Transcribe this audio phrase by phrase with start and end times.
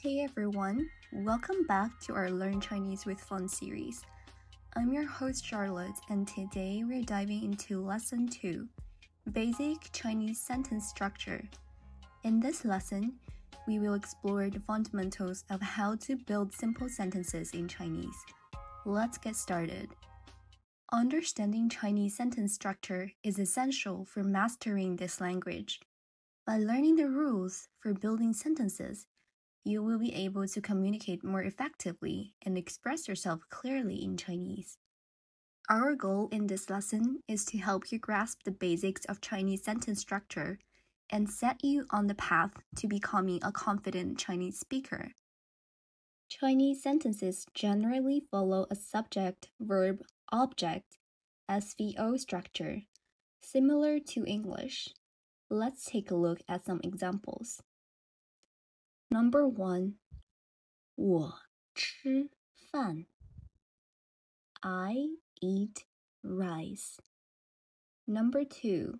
[0.00, 4.04] Hey everyone, welcome back to our Learn Chinese with Fun series.
[4.76, 8.68] I'm your host Charlotte, and today we're diving into Lesson 2
[9.32, 11.42] Basic Chinese Sentence Structure.
[12.22, 13.14] In this lesson,
[13.66, 18.24] we will explore the fundamentals of how to build simple sentences in Chinese.
[18.86, 19.90] Let's get started.
[20.92, 25.80] Understanding Chinese sentence structure is essential for mastering this language.
[26.46, 29.08] By learning the rules for building sentences,
[29.64, 34.78] you will be able to communicate more effectively and express yourself clearly in Chinese.
[35.68, 40.00] Our goal in this lesson is to help you grasp the basics of Chinese sentence
[40.00, 40.58] structure
[41.10, 45.12] and set you on the path to becoming a confident Chinese speaker.
[46.28, 50.98] Chinese sentences generally follow a subject verb object
[51.50, 52.82] SVO structure,
[53.42, 54.90] similar to English.
[55.50, 57.62] Let's take a look at some examples.
[59.09, 59.99] Number one,
[60.95, 61.39] 我
[61.75, 62.29] 吃
[62.71, 63.05] 饭
[64.61, 64.95] I
[65.41, 65.85] eat
[66.21, 66.99] rice.
[68.05, 68.99] Number two,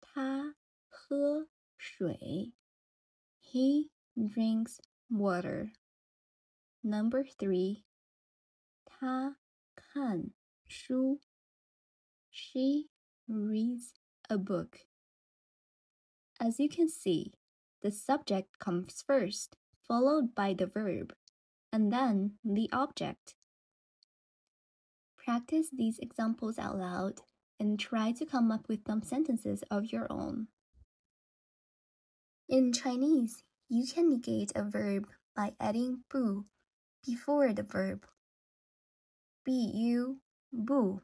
[0.00, 0.56] 他
[0.88, 2.54] 喝水
[3.40, 4.78] He drinks
[5.10, 5.72] water.
[6.80, 7.84] Number three,
[8.84, 9.36] 他
[9.74, 10.32] 看
[10.66, 11.20] 书
[12.30, 12.88] She
[13.28, 13.94] reads
[14.28, 14.86] a book.
[16.40, 17.34] As you can see,
[17.81, 19.55] the subject comes first,
[19.87, 21.13] followed by the verb,
[21.71, 23.35] and then the object.
[25.17, 27.21] Practice these examples out loud
[27.59, 30.47] and try to come up with some sentences of your own.
[32.49, 36.45] In Chinese, you can negate a verb by adding bu
[37.05, 38.05] before the verb.
[39.45, 40.17] bu,
[40.51, 41.01] bu.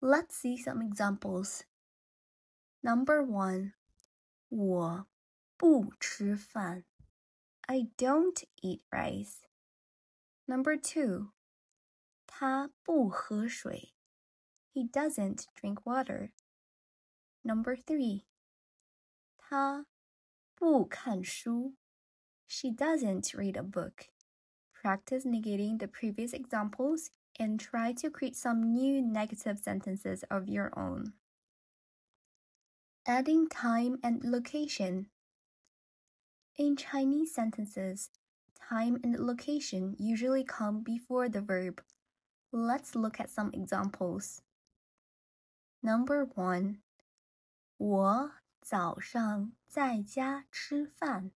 [0.00, 1.64] Let's see some examples.
[2.82, 3.74] Number one,
[4.50, 5.06] 我
[5.57, 6.85] 不吃饭.
[7.61, 9.45] I don't eat rice.
[10.45, 11.31] Number two,
[12.27, 13.93] 他不喝水.
[14.73, 16.31] He doesn't drink water.
[17.43, 18.25] Number three,
[19.37, 19.85] 他
[20.55, 21.75] 不看书.
[22.47, 24.09] She doesn't read a book.
[24.73, 30.77] Practice negating the previous examples and try to create some new negative sentences of your
[30.77, 31.13] own.
[33.05, 35.07] Adding time and location.
[36.57, 38.11] In Chinese sentences,
[38.55, 41.81] time and location usually come before the verb.
[42.51, 44.41] Let's look at some examples.
[45.81, 46.81] Number one,
[47.77, 51.31] 我早上在家吃饭.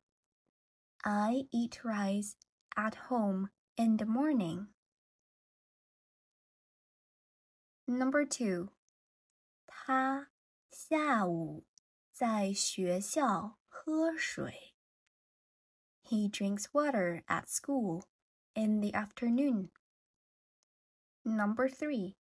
[0.99, 2.35] I eat rice
[2.75, 4.67] at home in the morning.
[7.85, 8.69] Number two，
[9.65, 10.29] 他
[10.71, 11.65] 下午
[12.11, 14.70] 在学校喝水。
[16.11, 18.05] He drinks water at school
[18.55, 19.71] in the afternoon.
[21.23, 22.15] Number three，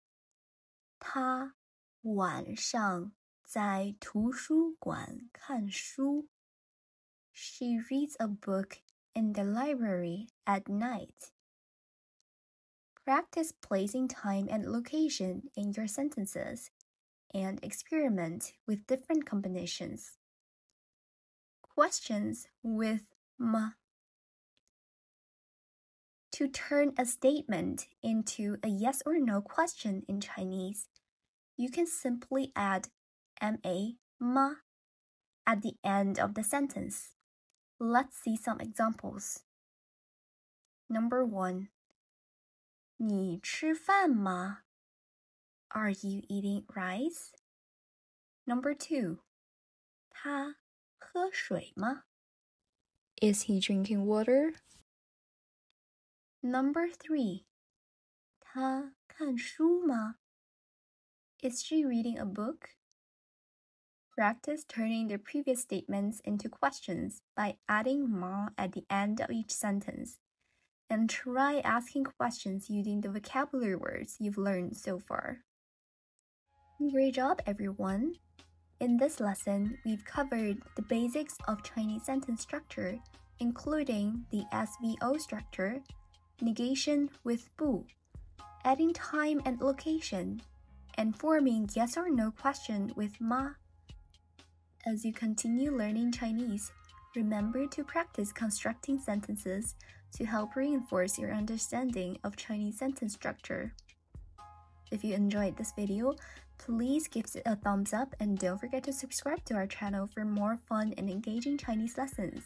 [0.99, 1.54] 他
[2.03, 3.12] 晚上
[3.44, 6.28] 在图书馆看书。
[7.32, 8.78] She reads a book
[9.12, 11.31] in the library at night.
[13.04, 16.71] Practice placing time and location in your sentences
[17.32, 20.19] and experiment with different combinations.
[21.62, 23.04] Questions with
[23.38, 23.75] ma.
[26.41, 30.88] To turn a statement into a yes or no question in Chinese,
[31.56, 32.88] you can simply add
[33.41, 33.56] ma,
[34.21, 34.50] ma
[35.47, 37.12] at the end of the sentence.
[37.78, 39.44] Let's see some examples.
[40.88, 41.69] Number one,
[42.99, 44.62] 你吃饭吗?
[45.69, 47.32] Are you eating rice?
[48.47, 49.19] Number two.
[50.10, 50.56] 他
[50.99, 52.04] 喝水吗?
[53.21, 54.54] Is he drinking water?
[56.43, 57.44] Number three.
[58.41, 60.16] 他看书吗?
[61.43, 62.77] Is she reading a book?
[64.16, 69.51] Practice turning the previous statements into questions by adding ma at the end of each
[69.51, 70.21] sentence
[70.89, 75.42] and try asking questions using the vocabulary words you've learned so far.
[76.91, 78.15] Great job, everyone!
[78.80, 82.98] In this lesson, we've covered the basics of Chinese sentence structure,
[83.41, 85.83] including the SVO structure,
[86.41, 87.85] negation with bu,
[88.64, 90.41] adding time and location,
[90.96, 93.49] and forming yes or no question with ma.
[94.85, 96.72] As you continue learning Chinese,
[97.16, 99.76] remember to practice constructing sentences
[100.14, 103.73] to help reinforce your understanding of Chinese sentence structure.
[104.91, 106.16] If you enjoyed this video,
[106.58, 110.26] please give it a thumbs up and don't forget to subscribe to our channel for
[110.26, 112.43] more fun and engaging Chinese lessons.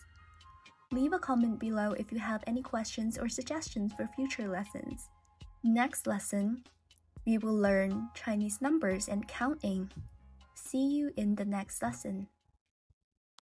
[0.91, 5.09] Leave a comment below if you have any questions or suggestions for future lessons.
[5.63, 6.63] Next lesson,
[7.25, 9.89] we will learn Chinese numbers and counting.
[10.53, 12.27] See you in the next lesson.